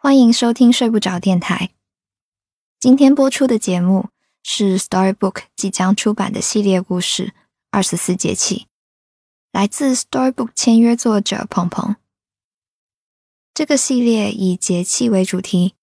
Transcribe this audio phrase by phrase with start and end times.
[0.00, 1.70] 欢迎收听睡不着电台。
[2.78, 4.10] 今天播出的节目
[4.44, 7.26] 是 Storybook 即将出版的系列故事
[7.72, 8.56] 《二十四节气》，
[9.50, 11.96] 来自 Storybook 签约作者鹏鹏。
[13.52, 15.74] 这个系列以节气为主题，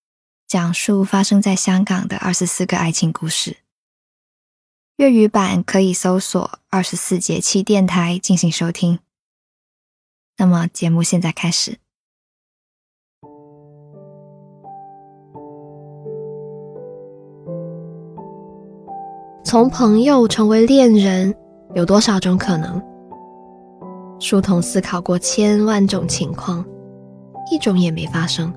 [0.48, 3.58] 讲述发生在香港的二十四个爱情故事。
[4.96, 9.00] 粤语版可以搜索“二十四节气电台”进行收听。
[10.38, 11.80] 那么，节目现在开始。
[19.46, 21.32] 从朋友成为恋人，
[21.76, 22.82] 有多少种可能？
[24.20, 26.66] 书童思考过千万种情况，
[27.52, 28.52] 一种也没发生。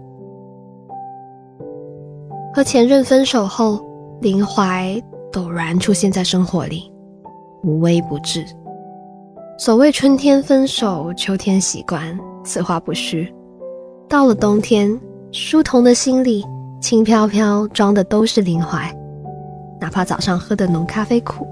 [2.54, 3.78] 和前任分手后，
[4.22, 4.98] 林怀
[5.30, 6.90] 陡然出现在生活里，
[7.62, 8.42] 无微不至。
[9.58, 13.30] 所谓春天分手，秋天习惯，此话不虚。
[14.08, 14.98] 到了冬天，
[15.32, 16.42] 书童的心里
[16.80, 18.90] 轻飘飘装的都是林怀。
[19.80, 21.46] 哪怕早上喝的浓咖啡苦，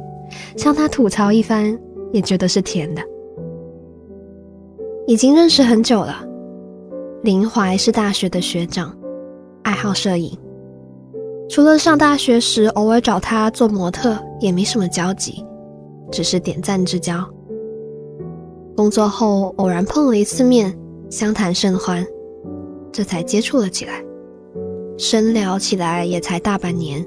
[0.56, 1.78] 向他吐槽一番，
[2.12, 3.02] 也觉得是甜的。
[5.06, 6.24] 已经认识很久了，
[7.22, 8.92] 林怀是大学的学长，
[9.62, 10.36] 爱好摄影。
[11.48, 15.44] 除了上大学时偶尔找他做模特，也没什么交集，
[16.10, 17.24] 只是点赞之交。
[18.76, 20.76] 工作后偶然碰了一次面，
[21.08, 22.04] 相谈甚欢，
[22.90, 24.04] 这才接触了起来，
[24.98, 27.06] 深聊起来也才大半年。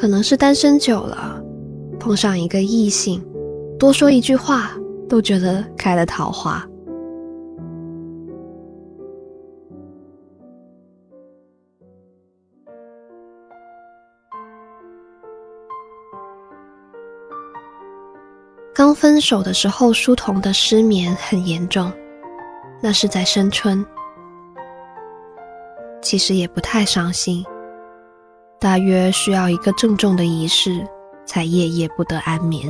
[0.00, 1.42] 可能是单身久了，
[1.98, 3.20] 碰上一个异性，
[3.80, 4.70] 多说一句话
[5.08, 6.64] 都觉得开了桃花。
[18.72, 21.92] 刚分手的时候，书童的失眠很严重，
[22.80, 23.84] 那是在深春。
[26.00, 27.44] 其实也不太伤心。
[28.60, 30.84] 大约需要一个郑重的仪式，
[31.24, 32.68] 才夜夜不得安眠。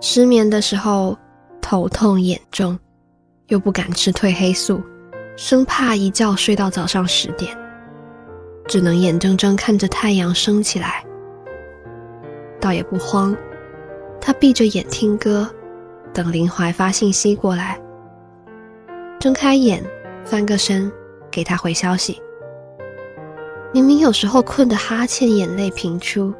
[0.00, 1.16] 失眠的时候，
[1.60, 2.76] 头痛眼重，
[3.46, 4.82] 又不敢吃褪黑素，
[5.36, 7.56] 生怕一觉睡到早上十点，
[8.66, 11.04] 只能眼睁睁看着太阳升起来。
[12.60, 13.36] 倒也不慌，
[14.20, 15.48] 他闭着眼听歌，
[16.12, 17.80] 等林怀发信息过来。
[19.20, 19.80] 睁开眼，
[20.24, 20.90] 翻个身，
[21.30, 22.20] 给他回消息。
[23.72, 26.34] 明明有时候困得哈欠，眼泪频出，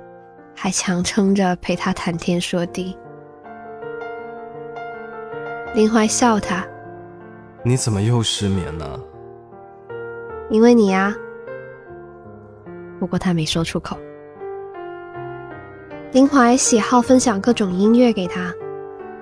[0.53, 2.97] 还强撑着陪他谈天说地。
[5.73, 6.67] 林怀笑他
[7.63, 8.99] ：“你怎么又失眠了
[10.51, 11.15] ？”“因为你呀。”
[12.99, 13.97] 不过他没说出口。
[16.11, 18.53] 林怀喜好分享各种音乐给他，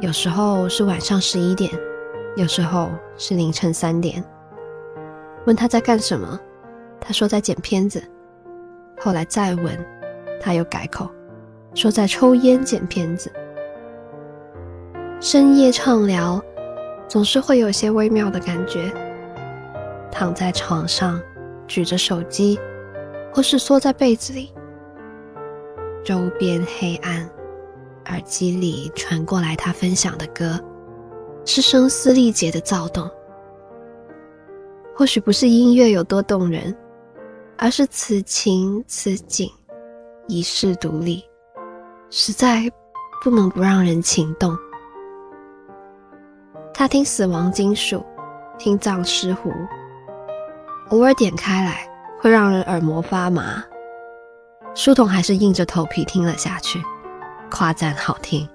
[0.01, 1.71] 有时候是晚上十一点，
[2.37, 4.25] 有时候是凌晨三点。
[5.45, 6.41] 问他在干什么？
[7.01, 8.03] 他说在剪片子，
[9.01, 9.79] 后来再问，
[10.41, 11.11] 他又改口，
[11.75, 13.33] 说在抽烟剪片子。
[15.21, 16.41] 深夜畅聊，
[17.09, 18.93] 总是会有些微妙的感觉。
[20.11, 21.21] 躺在床上，
[21.67, 22.59] 举着手机，
[23.33, 24.53] 或是缩在被子里，
[26.05, 27.29] 周边黑暗，
[28.07, 30.59] 耳机里传过来他分享的歌，
[31.45, 33.09] 是声嘶力竭的躁动。
[34.95, 36.75] 或许不是音乐有多动人。
[37.61, 39.51] 而是此情此景，
[40.29, 41.25] 一世独立，
[42.09, 42.71] 实在
[43.21, 44.57] 不能不让人情动。
[46.73, 48.07] 他听死亡金属，
[48.59, 49.51] 听藏尸胡，
[50.91, 51.85] 偶尔点开来
[52.21, 53.65] 会让人耳膜发麻。
[54.77, 56.81] 书童还是硬着头皮听了下去，
[57.51, 58.49] 夸赞好听，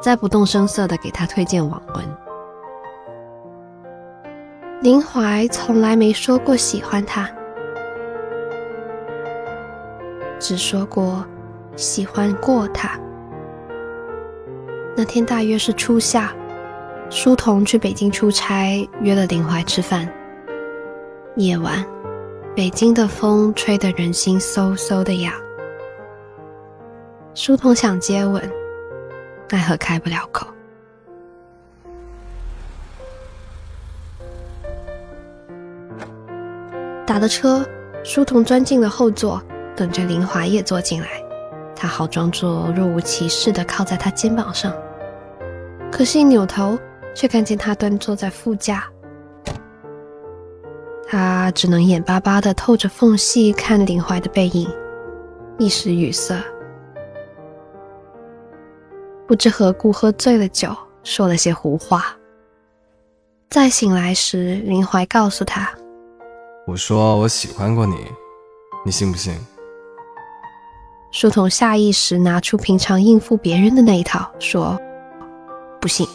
[0.00, 2.16] 再不动声色的给他推荐网文。
[4.80, 7.30] 林怀从来没说过喜欢他。
[10.48, 11.26] 只说过
[11.74, 12.96] 喜欢过他。
[14.96, 16.32] 那天大约是初夏，
[17.10, 20.08] 书童去北京出差，约了林怀吃饭。
[21.34, 21.84] 夜晚，
[22.54, 25.34] 北京的风吹得人心嗖嗖的痒。
[27.34, 28.40] 书童想接吻，
[29.50, 30.46] 奈何开不了口。
[37.04, 37.68] 打了车，
[38.04, 39.42] 书童钻进了后座。
[39.76, 41.08] 等着林华也坐进来，
[41.74, 44.72] 他好装作若无其事的靠在他肩膀上，
[45.92, 46.78] 可是，一扭头
[47.14, 48.84] 却看见他端坐在副驾，
[51.06, 54.66] 他只能眼巴巴的透着缝隙看林怀的背影，
[55.58, 56.42] 一时语塞，
[59.26, 60.74] 不知何故喝醉了酒，
[61.04, 62.16] 说了些胡话。
[63.50, 65.70] 再醒来时，林怀告诉他
[66.66, 67.96] ：“我说我喜欢过你，
[68.84, 69.38] 你信不信？”
[71.18, 74.78] 书童下意识拿出平常应付别人的那一套，说
[75.80, 76.06] ：“不信。”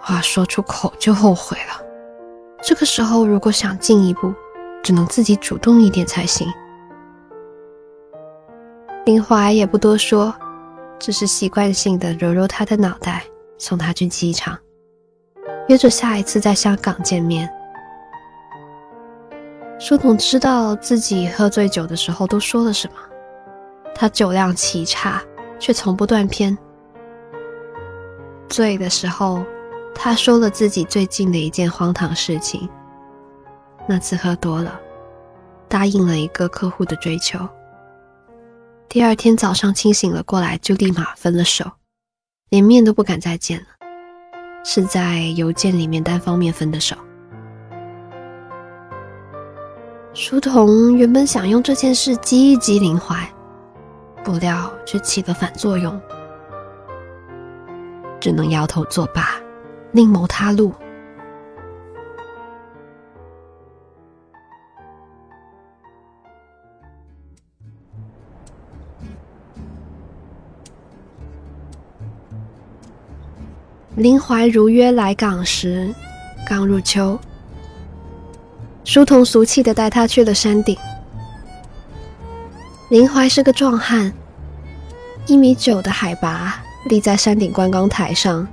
[0.00, 1.84] 话说出口就后悔了。
[2.62, 4.32] 这个时候，如果想进一步，
[4.80, 6.46] 只能自己主动一点才行。
[9.06, 10.32] 林怀也不多说，
[11.00, 13.24] 只是习惯性的揉揉他的脑袋，
[13.58, 14.56] 送他去机场，
[15.66, 17.50] 约着下一次在香港见面。
[19.80, 22.94] 书童知道自己喝醉酒的时候都说了什么，
[23.94, 25.22] 他酒量奇差，
[25.58, 26.56] 却从不断片。
[28.48, 29.44] 醉的时候，
[29.94, 32.68] 他说了自己最近的一件荒唐事情。
[33.86, 34.80] 那次喝多了，
[35.68, 37.38] 答应了一个客户的追求。
[38.88, 41.70] 第二天早上清醒了过来，就立马分了手，
[42.50, 43.66] 连面都不敢再见了，
[44.64, 46.96] 是在邮件里面单方面分的手。
[50.12, 53.28] 书童原本想用这件事激一激林怀，
[54.24, 56.00] 不料却起了反作用，
[58.18, 59.34] 只能摇头作罢，
[59.92, 60.72] 另谋他路。
[73.96, 75.94] 林怀如约来港时，
[76.48, 77.16] 刚入秋。
[78.84, 80.76] 书童俗气的带他去了山顶。
[82.94, 84.12] 林怀是个壮汉，
[85.26, 88.46] 一米九的海拔，立在山顶观光台上，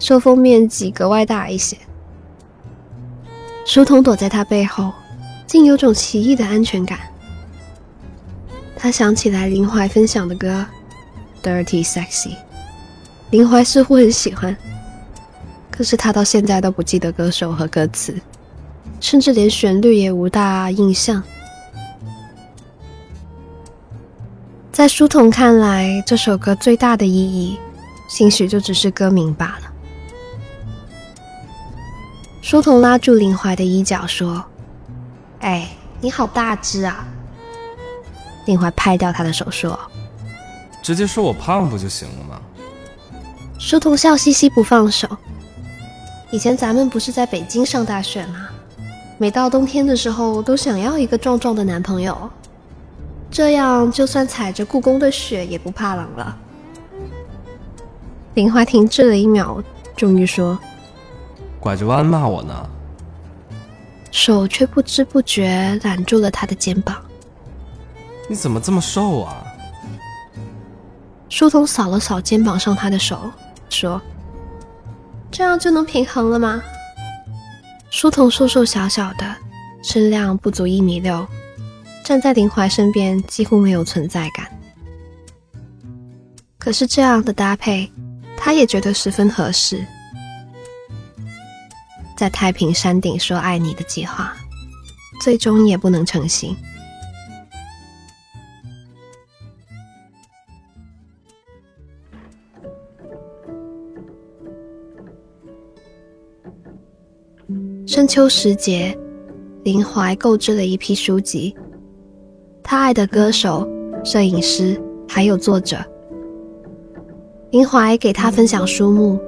[0.00, 1.76] 受风面积格外大一些。
[3.64, 4.92] 书童躲在他背后，
[5.46, 6.98] 竟有种奇异的安全感。
[8.76, 10.66] 他想起来林怀分享的歌
[11.46, 12.30] 《Dirty Sexy》，
[13.30, 14.56] 林怀似乎很喜欢。
[15.70, 18.12] 可是他到现在都不记得歌手和歌词，
[18.98, 21.22] 甚至连旋律也无大印象。
[24.74, 27.60] 在书童看来，这首歌最大的意义，
[28.08, 29.72] 兴许就只是歌名罢了。
[32.42, 34.44] 书童拉住林怀的衣角说
[35.38, 35.68] ：“哎，
[36.00, 37.06] 你好大只啊！”
[38.46, 39.78] 林怀拍掉他的手说
[40.82, 42.40] ：“直接说我胖不就行了吗？”
[43.60, 45.06] 书童笑嘻嘻不放手。
[46.32, 48.48] 以前咱们不是在北京上大学吗？
[49.18, 52.28] 每到冬天的时候，都想要一个壮壮的男朋友，
[53.34, 56.38] 这样就算踩着故宫的雪也不怕冷了。
[58.34, 59.60] 林华停滞了一秒，
[59.96, 60.56] 终于说
[61.58, 62.70] ：“拐着弯骂我呢。”
[64.12, 67.02] 手却不知不觉揽住了他的肩膀。
[68.30, 69.44] “你怎么这么瘦啊？”
[71.28, 73.32] 书童扫了扫肩膀上他的手，
[73.68, 74.00] 说。
[75.32, 76.62] 这样就能平衡了吗？
[77.90, 79.34] 书童瘦瘦小小的，
[79.82, 81.26] 身量不足一米六，
[82.04, 84.46] 站在林怀身边几乎没有存在感。
[86.58, 87.90] 可是这样的搭配，
[88.36, 89.82] 他也觉得十分合适。
[92.14, 94.36] 在太平山顶说爱你的计划，
[95.22, 96.54] 最终也不能成行。
[107.86, 108.96] 深秋时节，
[109.64, 111.56] 林怀购置了一批书籍。
[112.66, 113.68] 他爱的歌手、
[114.02, 115.76] 摄影师还有作者，
[117.50, 119.20] 林怀给他分享书目。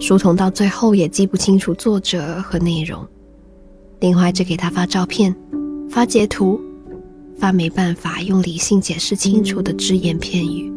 [0.00, 3.06] 书童到最后也记不清楚作者和内容，
[4.00, 5.32] 林怀只给他发照片、
[5.90, 6.58] 发截图、
[7.36, 10.72] 发没办法用理性解释清楚的只言片语。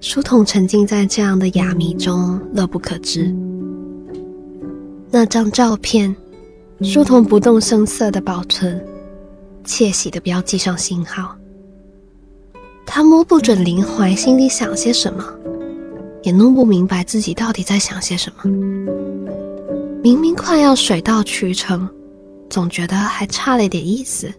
[0.00, 3.34] 书童沉浸在这样的哑谜中，乐不可支。
[5.10, 6.14] 那张照片，
[6.82, 8.84] 书童不动声色的保存，
[9.64, 11.36] 窃喜的标记上星号。
[12.84, 15.24] 他摸不准林怀心里想些什么，
[16.22, 18.50] 也弄不明白自己到底在想些什么。
[20.02, 21.88] 明明快要水到渠成，
[22.50, 24.30] 总觉得还差了点意思。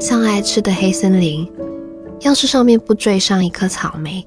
[0.00, 1.48] 像爱吃的黑森林，
[2.22, 4.26] 要是上面不缀上一颗草莓，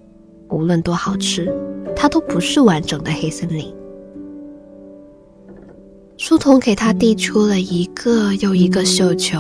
[0.50, 1.53] 无论多好吃，
[1.96, 3.74] 它都不是完整的黑森林。
[6.22, 9.40] 书童给他递出了一个又一个绣球，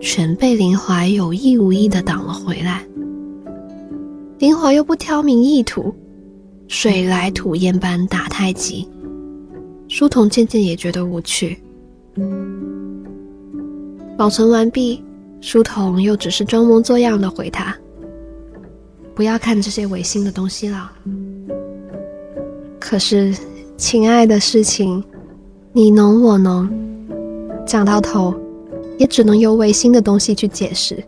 [0.00, 2.82] 全被林怀有意无意的挡了回来。
[4.38, 5.94] 林怀又不挑明意图，
[6.66, 8.88] 水来土掩般打太极，
[9.86, 11.58] 书童渐渐也觉得无趣。
[14.16, 15.04] 保存完毕，
[15.42, 17.76] 书童又只是装模作样的回他
[19.14, 20.90] ：“不要看这些违心的东西了。”
[22.80, 23.36] 可是，
[23.76, 25.04] 情爱的事情，
[25.74, 26.68] 你侬我侬，
[27.66, 28.34] 讲到头，
[28.98, 31.02] 也只能由违心的东西去解释。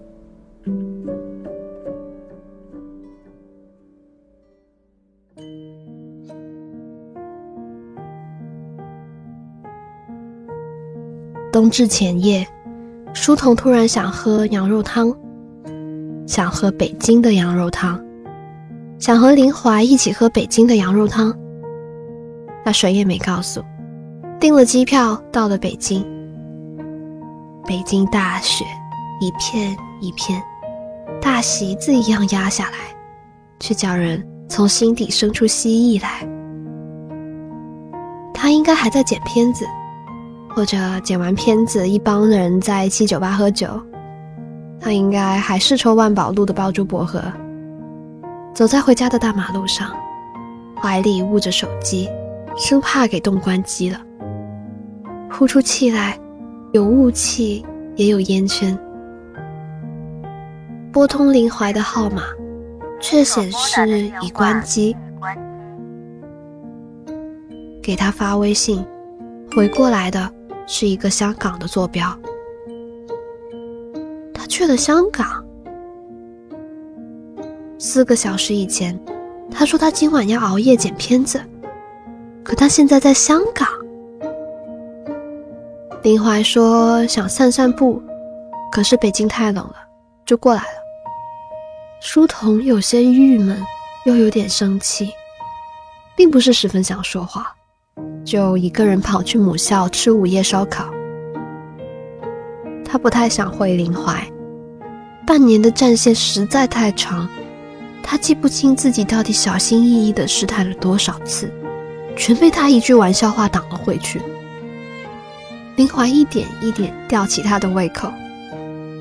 [11.52, 12.46] 冬至前夜，
[13.12, 15.14] 书童突然想喝羊肉汤，
[16.26, 18.02] 想喝北京的羊肉汤，
[18.98, 21.36] 想和林华一起喝北京的羊肉汤。
[22.64, 23.62] 他谁也没告诉，
[24.40, 26.04] 订了机票，到了北京。
[27.66, 28.64] 北京大雪，
[29.20, 30.42] 一片一片，
[31.20, 32.78] 大席子一样压下来，
[33.58, 36.28] 却叫人从心底生出蜥蜴来。
[38.34, 39.64] 他应该还在剪片子。
[40.56, 43.66] 或者剪完片子，一帮人在七酒吧喝酒，
[44.80, 47.20] 他应该还是抽万宝路的爆珠薄荷，
[48.54, 49.90] 走在回家的大马路上，
[50.80, 52.08] 怀里捂着手机，
[52.56, 54.00] 生怕给冻关机了。
[55.36, 56.16] 呼出气来，
[56.72, 58.78] 有雾气，也有烟圈。
[60.92, 62.22] 拨通林怀的号码，
[63.00, 64.96] 却显示已关机。
[67.82, 68.86] 给他发微信，
[69.54, 70.30] 回过来的。
[70.66, 72.18] 是一个香港的坐标，
[74.32, 75.44] 他去了香港。
[77.78, 78.98] 四个小时以前，
[79.50, 81.38] 他说他今晚要熬夜剪片子，
[82.42, 83.68] 可他现在在香港。
[86.04, 88.02] 林怀说想散散步，
[88.70, 89.76] 可是北京太冷了，
[90.26, 90.68] 就过来了。
[92.02, 93.58] 书童有些郁闷，
[94.04, 95.08] 又有点生气，
[96.14, 97.56] 并不是十分想说话。
[98.22, 100.90] 就一个人跑去母校吃午夜烧烤。
[102.84, 104.30] 他不太想回林怀，
[105.26, 107.26] 半年的战线实在太长，
[108.02, 111.50] 他记不清自己到底小心翼翼地试探了多少次，
[112.14, 114.20] 全被他一句玩笑话挡了回去。
[115.76, 118.12] 林怀一点一点吊起他的胃口，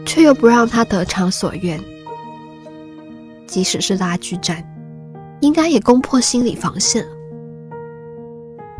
[0.05, 1.79] 却又不让他得偿所愿。
[3.45, 4.63] 即使是拉锯战，
[5.39, 7.05] 应该也攻破心理防线。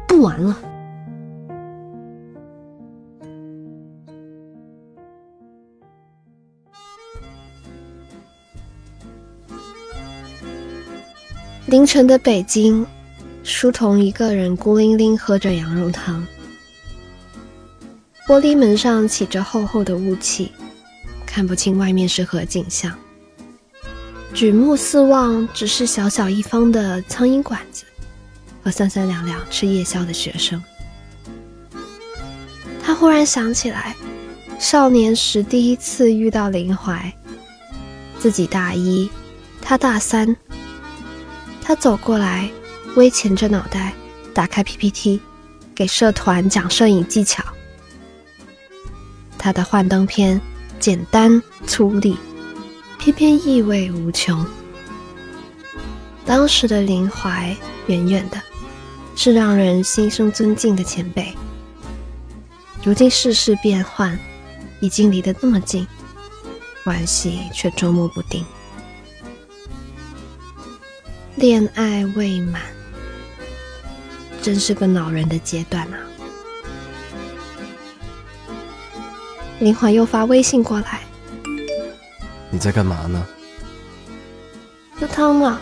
[0.08, 0.58] 不玩了。
[11.68, 12.86] 凌晨的北京，
[13.44, 16.26] 书童一个人孤零零喝着羊肉汤。
[18.28, 20.52] 玻璃门上起着厚厚的雾气，
[21.26, 22.98] 看不清外面是何景象。
[24.34, 27.84] 举目四望，只是小小一方的苍蝇馆子。
[28.64, 30.64] 和三三两两吃夜宵的学生，
[32.82, 33.94] 他忽然想起来，
[34.58, 37.14] 少年时第一次遇到林怀，
[38.18, 39.12] 自己大一，
[39.62, 40.34] 他大三。
[41.62, 42.50] 他走过来，
[42.96, 43.94] 微前着脑袋，
[44.34, 45.20] 打开 PPT，
[45.76, 47.44] 给社团讲摄影技巧。
[49.44, 50.40] 他的幻灯片
[50.80, 52.16] 简单粗粝，
[52.98, 54.46] 偏偏意味无穷。
[56.26, 57.54] 当时的林怀，
[57.88, 58.42] 远远的。
[59.18, 61.36] 是让人心生尊敬的前辈。
[62.84, 64.18] 如今世事变幻，
[64.80, 65.86] 已经离得那么近，
[66.86, 68.46] 关系却捉摸不定。
[71.36, 72.62] 恋爱未满，
[74.42, 76.00] 真是个恼人的阶段啊！
[79.64, 81.00] 林怀又发微信过来
[82.52, 83.26] ：“你在干嘛呢？”
[85.00, 85.62] 喝汤啊。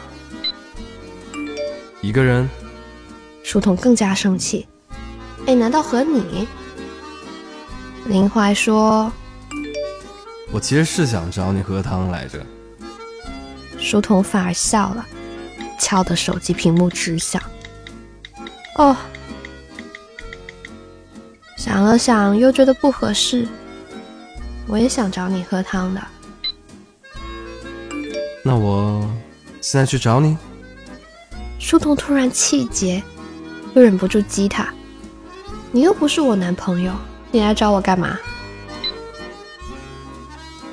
[2.02, 2.50] 一个人。
[3.44, 4.66] 书童更加生气，
[5.46, 6.48] 哎，难道和你？
[8.08, 9.12] 林怀说
[10.52, 12.44] ：“我其实是想找你喝汤来着。”
[13.78, 15.06] 书童反而笑了，
[15.80, 17.40] 敲的手机屏幕直响。
[18.78, 18.98] 哦，
[21.56, 23.48] 想了想，又觉得不合适。
[24.68, 26.02] 我也想找你喝汤的。
[28.44, 29.08] 那我
[29.62, 30.38] 现在去找你。
[31.60, 33.02] 书童突然气结。
[33.74, 34.68] 又忍不住激他
[35.72, 36.92] ：“你又不是我男朋友，
[37.32, 38.20] 你来找我干嘛？”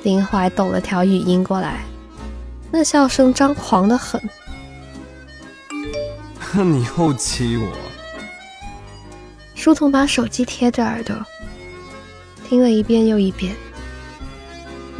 [0.02, 1.85] 林怀抖了条语音过来，
[2.73, 4.21] 那笑声张狂的很。
[6.66, 7.68] 你又欺我！
[9.54, 11.14] 书童把手机贴着耳朵，
[12.49, 13.54] 听了一遍又一遍。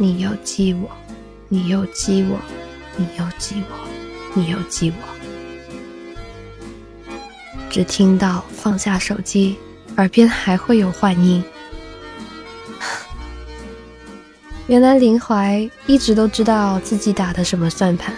[0.01, 0.89] 你又激我，
[1.49, 2.39] 你又激我，
[2.95, 3.75] 你又激我，
[4.33, 5.03] 你又激我。
[7.69, 9.57] 只听到放下手机，
[9.97, 11.43] 耳边还会有幻音。
[14.67, 18.15] 原来林怀一直都知道自己打的什么算盘，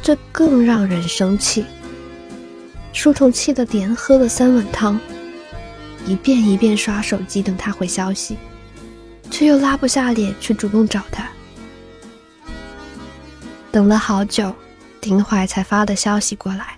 [0.00, 1.64] 这更让人生气。
[2.92, 5.00] 书童气得连喝了三碗汤，
[6.06, 8.36] 一遍一遍刷手机等他回消息，
[9.30, 11.28] 却又拉不下脸去主动找他。
[13.72, 14.54] 等了好久，
[15.00, 16.76] 丁怀才发的消息过来。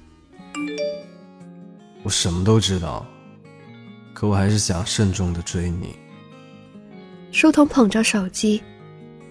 [2.02, 3.06] 我什么都知道，
[4.12, 5.96] 可我还是想慎重的追你。
[7.30, 8.62] 书童捧着手机，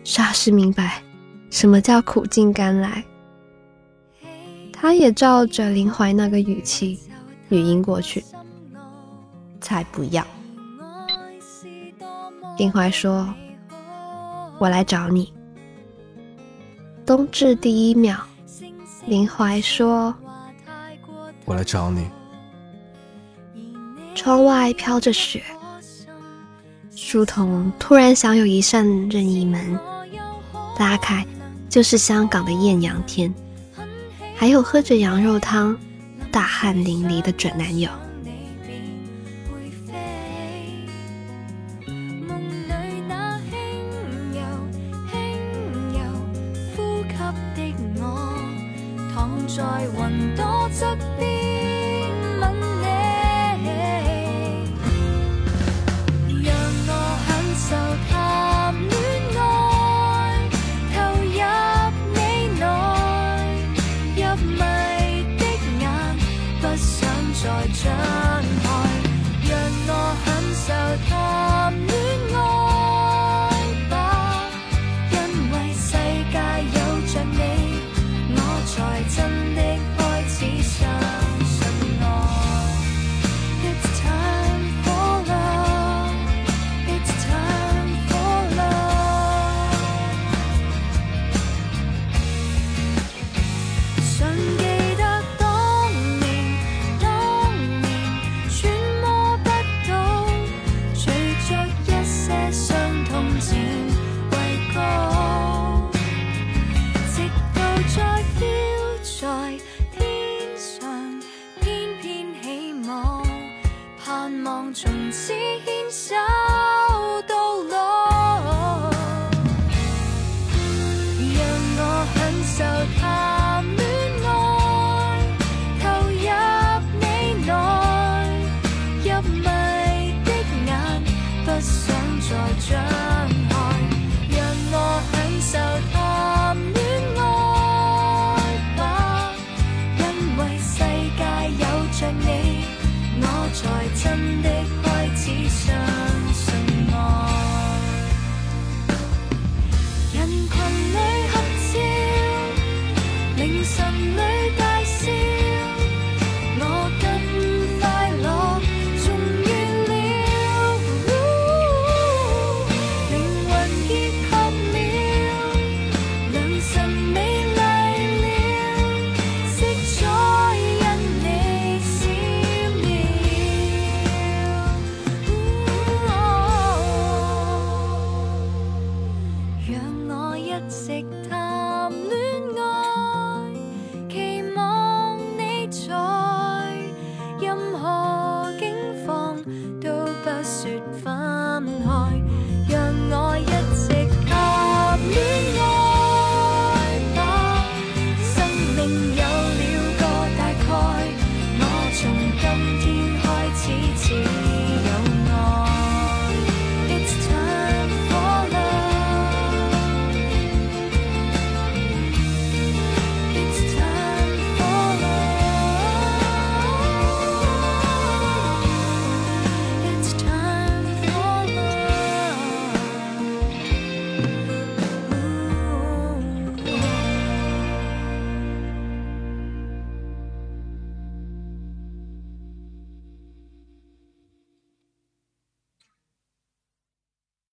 [0.03, 1.03] 霎时明白
[1.51, 3.03] 什么叫苦尽甘来。
[4.73, 6.99] 他也照着林怀那个语气
[7.49, 8.25] 语音过去，
[9.59, 10.25] 才不要。
[12.58, 13.34] 林怀说
[14.60, 15.34] ：“我来找你。”
[17.05, 18.17] 冬至第一秒，
[19.08, 20.13] 林怀说
[21.46, 22.05] ：“我来找你。”
[24.13, 25.41] 窗外飘着雪，
[26.96, 29.79] 书童突然想有一扇任意门，
[30.77, 31.25] 拉开
[31.70, 33.34] 就是香港的艳阳天。
[34.36, 35.75] 还有喝着羊肉汤、
[36.31, 37.89] 大汗淋漓的准男友。